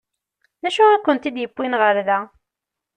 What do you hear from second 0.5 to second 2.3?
D acu i kent-id-yewwin ɣer da?